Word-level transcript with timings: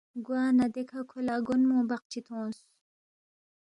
گوانہ 0.25 0.65
دیکھہ 0.75 1.01
کھو 1.09 1.19
لہ 1.25 1.35
گونگمو 1.47 1.79
بقچی 1.89 2.19
تھونگس 2.25 2.59